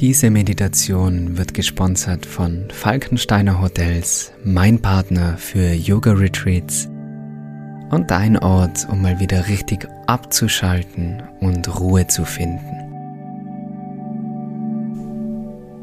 Diese 0.00 0.30
Meditation 0.30 1.36
wird 1.36 1.52
gesponsert 1.52 2.24
von 2.24 2.68
Falkensteiner 2.72 3.60
Hotels, 3.60 4.32
mein 4.44 4.80
Partner 4.80 5.36
für 5.36 5.72
Yoga 5.74 6.12
Retreats 6.12 6.88
und 7.90 8.10
dein 8.10 8.38
Ort, 8.38 8.88
um 8.90 9.02
mal 9.02 9.20
wieder 9.20 9.48
richtig 9.48 9.86
abzuschalten 10.06 11.22
und 11.40 11.78
Ruhe 11.78 12.06
zu 12.06 12.24
finden. 12.24 12.80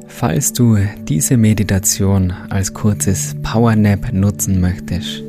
Falls 0.08 0.52
du 0.52 0.78
diese 1.08 1.38
Meditation 1.38 2.32
als 2.50 2.74
kurzes 2.74 3.36
Power 3.44 3.76
Nap 3.76 4.12
nutzen 4.14 4.60
möchtest, 4.60 5.22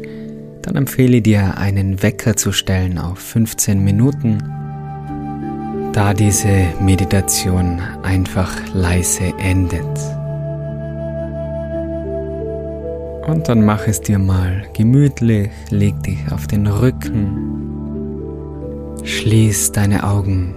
dann 0.62 0.76
empfehle 0.76 1.20
dir 1.20 1.58
einen 1.58 2.02
Wecker 2.02 2.36
zu 2.36 2.52
stellen 2.52 2.98
auf 2.98 3.18
15 3.18 3.84
Minuten 3.84 4.42
da 5.92 6.14
diese 6.14 6.68
Meditation 6.80 7.80
einfach 8.02 8.50
leise 8.72 9.32
endet. 9.38 9.82
Und 13.26 13.48
dann 13.48 13.64
mach 13.64 13.86
es 13.86 14.00
dir 14.00 14.18
mal 14.18 14.64
gemütlich, 14.72 15.50
leg 15.70 16.02
dich 16.02 16.18
auf 16.32 16.46
den 16.46 16.66
Rücken, 16.66 17.26
schließ 19.04 19.72
deine 19.72 20.04
Augen, 20.04 20.54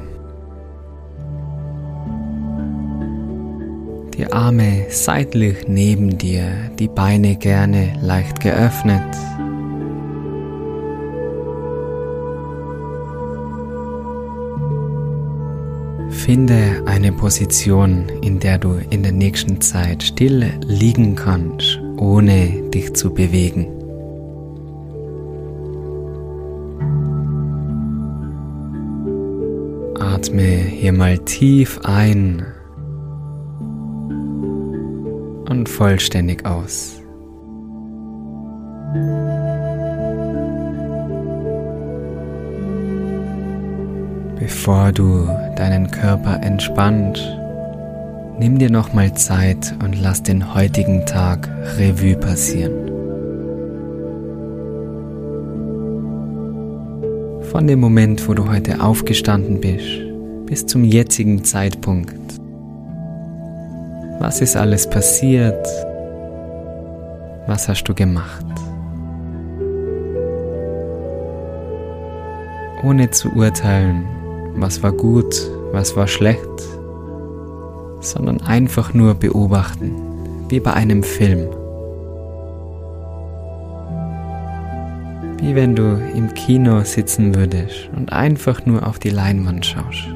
die 4.22 4.32
Arme 4.32 4.86
seitlich 4.90 5.68
neben 5.68 6.18
dir, 6.18 6.72
die 6.80 6.88
Beine 6.88 7.36
gerne 7.36 7.94
leicht 8.02 8.40
geöffnet. 8.40 9.04
Finde 16.26 16.84
eine 16.86 17.12
Position, 17.12 18.08
in 18.22 18.40
der 18.40 18.60
du 18.60 18.80
in 18.92 19.02
der 19.02 19.12
nächsten 19.12 19.60
Zeit 19.60 20.04
still 20.04 20.54
liegen 20.63 21.16
kannst, 21.16 21.80
ohne 21.98 22.70
dich 22.70 22.94
zu 22.94 23.12
bewegen. 23.12 23.66
Atme 30.00 30.44
hier 30.44 30.94
mal 30.94 31.18
tief 31.18 31.80
ein 31.84 32.46
und 35.50 35.68
vollständig 35.68 36.46
aus. 36.46 37.01
Bevor 44.42 44.92
du 44.92 45.28
deinen 45.56 45.92
Körper 45.92 46.42
entspannt, 46.42 47.38
nimm 48.40 48.58
dir 48.58 48.72
nochmal 48.72 49.14
Zeit 49.14 49.76
und 49.84 50.02
lass 50.02 50.24
den 50.24 50.56
heutigen 50.56 51.06
Tag 51.06 51.48
Revue 51.78 52.16
passieren. 52.16 52.90
Von 57.52 57.68
dem 57.68 57.80
Moment, 57.80 58.28
wo 58.28 58.34
du 58.34 58.50
heute 58.50 58.82
aufgestanden 58.82 59.62
bist, 59.62 60.02
bis 60.48 60.66
zum 60.66 60.86
jetzigen 60.86 61.44
Zeitpunkt. 61.44 62.40
Was 64.18 64.42
ist 64.42 64.58
alles 64.58 64.90
passiert? 64.90 65.68
Was 67.46 67.69
hast 67.69 67.84
du 67.84 67.94
gemacht? 67.94 68.46
Ohne 72.84 73.12
zu 73.12 73.30
urteilen, 73.36 74.03
was 74.56 74.84
war 74.84 74.91
gut, 74.91 75.50
was 75.72 75.96
war 75.96 76.07
schlecht, 76.07 76.50
sondern 78.00 78.41
einfach 78.41 78.94
nur 78.94 79.13
beobachten, 79.13 79.94
wie 80.50 80.59
bei 80.59 80.74
einem 80.74 81.03
Film. 81.03 81.47
Wie 85.39 85.56
wenn 85.56 85.75
du 85.75 86.00
im 86.16 86.34
Kino 86.34 86.84
sitzen 86.84 87.34
würdest 87.35 87.89
und 87.95 88.13
einfach 88.13 88.66
nur 88.66 88.88
auf 88.88 89.00
die 89.00 89.09
Leinwand 89.09 89.66
schaust. 89.66 90.07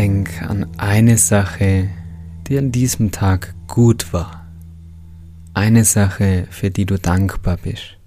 Denk 0.00 0.40
an 0.40 0.66
eine 0.78 1.18
Sache, 1.18 1.90
die 2.46 2.56
an 2.56 2.72
diesem 2.72 3.10
Tag 3.10 3.52
gut 3.68 4.14
war. 4.14 4.46
Eine 5.52 5.84
Sache, 5.84 6.46
für 6.48 6.70
die 6.70 6.86
du 6.86 6.98
dankbar 6.98 7.58
bist. 7.58 7.98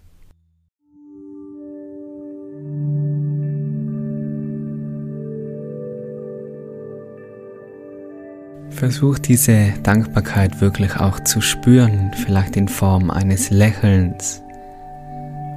Versuch 8.72 9.20
diese 9.20 9.74
Dankbarkeit 9.84 10.62
wirklich 10.62 10.96
auch 10.96 11.20
zu 11.20 11.42
spüren, 11.42 12.09
vielleicht 12.26 12.56
in 12.56 12.70
Form 12.70 13.12
eines 13.12 13.52
Lächelns 13.52 14.42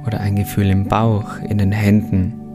oder 0.05 0.19
ein 0.19 0.35
Gefühl 0.35 0.69
im 0.69 0.87
Bauch, 0.87 1.39
in 1.49 1.57
den 1.57 1.71
Händen. 1.71 2.46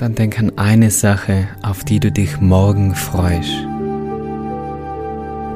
Dann 0.00 0.14
denk 0.14 0.38
an 0.38 0.50
eine 0.56 0.90
Sache, 0.90 1.48
auf 1.60 1.84
die 1.84 2.00
du 2.00 2.10
dich 2.10 2.40
morgen 2.40 2.94
freust. 2.94 3.52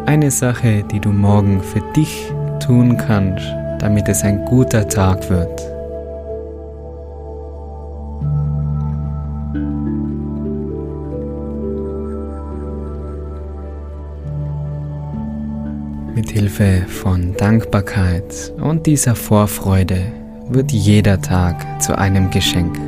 Eine 0.05 0.31
Sache, 0.31 0.85
die 0.93 1.01
du 1.01 1.11
morgen 1.11 1.63
für 1.63 1.81
dich 1.97 2.31
tun 2.61 2.99
kannst, 2.99 3.47
damit 3.79 4.07
es 4.07 4.23
ein 4.23 4.45
guter 4.45 4.87
Tag 4.87 5.31
wird. 5.31 5.63
Mit 16.15 16.31
Hilfe 16.31 16.85
von 16.87 17.35
Dankbarkeit 17.39 18.53
und 18.61 18.85
dieser 18.85 19.15
Vorfreude 19.15 20.13
wird 20.51 20.71
jeder 20.71 21.21
Tag 21.23 21.83
zu 21.83 21.97
einem 21.97 22.31
Geschenk. 22.31 22.79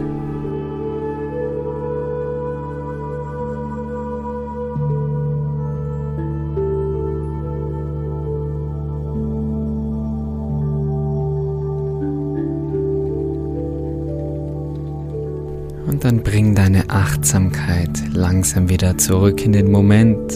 Und 15.97 16.05
dann 16.05 16.23
bring 16.23 16.55
deine 16.55 16.91
Achtsamkeit 16.91 17.89
langsam 18.13 18.69
wieder 18.69 18.99
zurück 18.99 19.43
in 19.43 19.53
den 19.53 19.71
Moment, 19.71 20.31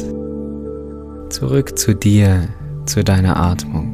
zurück 1.28 1.78
zu 1.78 1.92
dir, 1.92 2.48
zu 2.86 3.04
deiner 3.04 3.36
Atmung. 3.36 3.92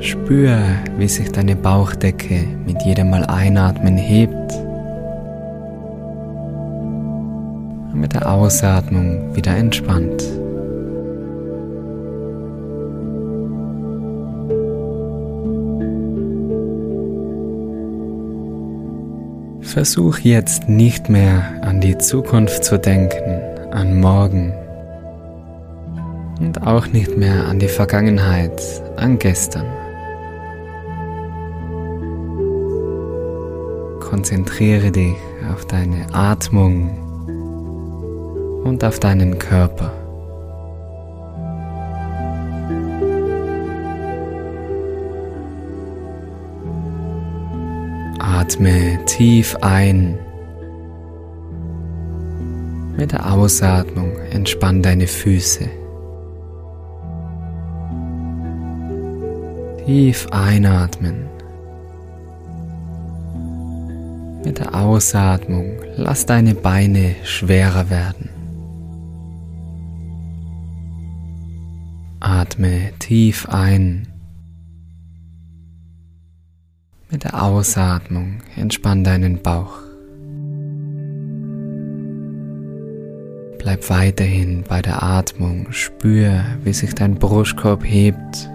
Spür, 0.00 0.58
wie 0.98 1.08
sich 1.08 1.32
deine 1.32 1.56
Bauchdecke 1.56 2.44
mit 2.66 2.82
jedem 2.82 3.08
Mal 3.08 3.24
einatmen 3.24 3.96
hebt 3.96 4.52
und 7.90 8.00
mit 8.02 8.12
der 8.12 8.30
Ausatmung 8.30 9.34
wieder 9.34 9.56
entspannt. 9.56 10.22
Versuch 19.74 20.18
jetzt 20.18 20.68
nicht 20.68 21.08
mehr 21.08 21.60
an 21.62 21.80
die 21.80 21.98
Zukunft 21.98 22.64
zu 22.64 22.78
denken, 22.78 23.40
an 23.72 23.98
morgen 23.98 24.54
und 26.38 26.64
auch 26.64 26.86
nicht 26.86 27.16
mehr 27.16 27.48
an 27.48 27.58
die 27.58 27.66
Vergangenheit, 27.66 28.62
an 28.94 29.18
gestern. 29.18 29.66
Konzentriere 33.98 34.92
dich 34.92 35.16
auf 35.52 35.66
deine 35.66 36.06
Atmung 36.12 36.90
und 38.62 38.84
auf 38.84 39.00
deinen 39.00 39.40
Körper. 39.40 40.03
Atme 48.54 49.04
tief 49.06 49.56
ein 49.62 50.16
Mit 52.96 53.10
der 53.10 53.32
Ausatmung 53.32 54.12
entspann 54.30 54.80
deine 54.80 55.08
Füße. 55.08 55.68
Tief 59.84 60.28
einatmen. 60.30 61.26
Mit 64.44 64.60
der 64.60 64.72
Ausatmung 64.72 65.72
lass 65.96 66.24
deine 66.24 66.54
Beine 66.54 67.16
schwerer 67.24 67.90
werden. 67.90 68.28
Atme 72.20 72.92
tief 73.00 73.48
ein. 73.48 74.13
Mit 77.14 77.22
der 77.22 77.40
Ausatmung 77.40 78.38
entspann 78.56 79.04
deinen 79.04 79.40
Bauch. 79.40 79.78
Bleib 83.56 83.88
weiterhin 83.88 84.64
bei 84.68 84.82
der 84.82 85.00
Atmung, 85.00 85.70
spür, 85.70 86.44
wie 86.64 86.72
sich 86.72 86.92
dein 86.92 87.14
Brustkorb 87.14 87.84
hebt. 87.84 88.50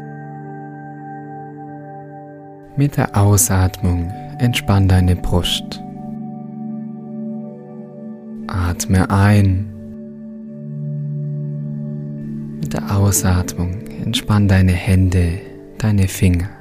Mit 2.76 2.98
der 2.98 3.16
Ausatmung 3.16 4.12
entspann 4.40 4.90
deine 4.90 5.16
Brust. 5.16 5.82
Atme 8.48 9.10
ein. 9.10 9.70
Mit 12.60 12.74
der 12.74 12.94
Ausatmung 12.94 13.88
entspann 14.04 14.50
deine 14.50 14.74
Hände, 14.74 15.40
deine 15.78 16.10
Finger. 16.10 16.59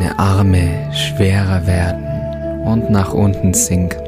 Deine 0.00 0.18
Arme 0.18 0.90
schwerer 0.92 1.66
werden 1.66 2.64
und 2.64 2.90
nach 2.90 3.12
unten 3.12 3.52
sinken. 3.52 4.00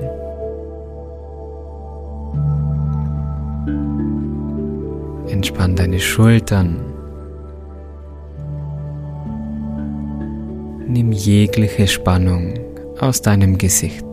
Entspann 5.29 5.77
deine 5.77 6.01
Schultern. 6.01 6.81
Nimm 10.87 11.13
jegliche 11.13 11.87
Spannung 11.87 12.55
aus 13.01 13.21
deinem 13.21 13.59
Gesicht. 13.59 14.07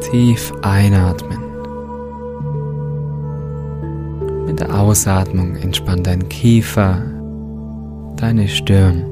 Tief 0.00 0.52
einatmen. 0.62 1.45
Mit 4.56 4.68
der 4.70 4.80
Ausatmung 4.80 5.54
entspann 5.56 6.02
dein 6.02 6.30
Kiefer, 6.30 7.02
deine 8.16 8.48
Stirn. 8.48 9.04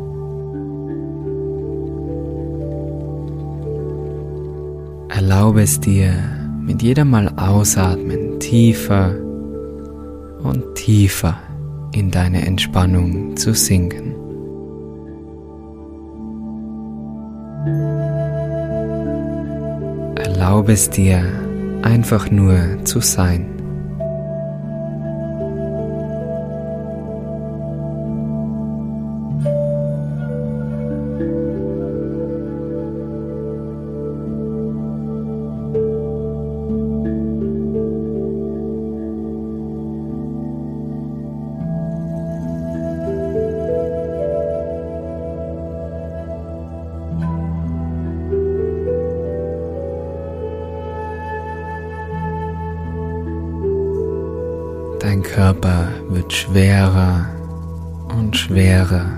Erlaube 5.10 5.60
es 5.60 5.78
dir, 5.78 6.14
mit 6.62 6.82
jedem 6.82 7.10
Mal 7.10 7.30
ausatmen 7.36 8.40
tiefer 8.40 9.14
und 10.42 10.64
tiefer 10.76 11.36
in 11.92 12.10
deine 12.10 12.46
Entspannung 12.46 13.36
zu 13.36 13.52
sinken. 13.52 14.14
Erlaube 20.16 20.72
es 20.72 20.88
dir, 20.88 21.22
einfach 21.82 22.30
nur 22.30 22.82
zu 22.84 23.00
sein. 23.00 23.53
Dein 55.00 55.22
Körper 55.22 55.88
wird 56.08 56.32
schwerer 56.32 57.28
und 58.16 58.34
schwerer 58.36 59.13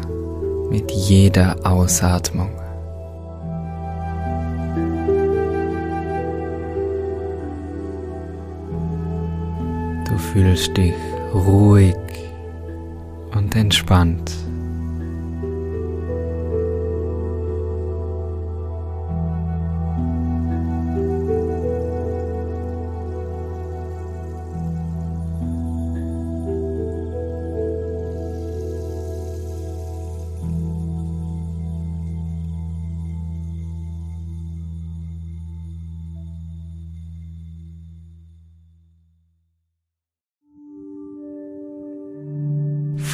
mit 0.71 0.91
jeder 0.91 1.57
Ausatmung. 1.65 2.51
Du 10.09 10.19
fühlst 10.19 10.77
dich 10.77 10.95
ruhig 11.35 11.97
und 13.35 13.55
entspannt. 13.55 14.33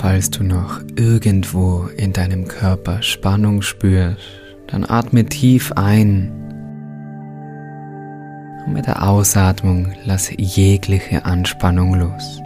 Falls 0.02 0.30
du 0.30 0.42
noch 0.42 0.80
irgendwo 0.96 1.88
in 1.96 2.12
deinem 2.12 2.48
Körper 2.48 3.02
Spannung 3.02 3.62
spürst, 3.62 4.18
dann 4.66 4.84
atme 4.84 5.24
tief 5.24 5.70
ein 5.76 6.32
und 8.66 8.72
mit 8.72 8.88
der 8.88 9.08
Ausatmung 9.08 9.92
lass 10.04 10.32
jegliche 10.36 11.24
Anspannung 11.24 11.94
los. 11.94 12.42